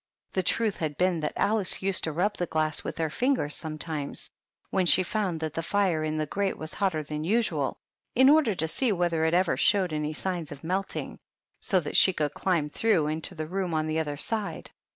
[0.31, 3.77] The truth had been that Alice used to rub the glass with hfer fingers some
[3.77, 4.31] times,
[4.71, 7.77] when she found that the fire in the grate was hotter than usual,
[8.15, 11.19] in order to see whether it ever showed any sign of melting,
[11.61, 14.71] so that she could climb through into the room on the other side.